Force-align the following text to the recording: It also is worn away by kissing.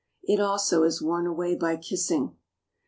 It 0.23 0.39
also 0.39 0.81
is 0.81 0.99
worn 0.99 1.27
away 1.27 1.53
by 1.53 1.75
kissing. 1.77 2.35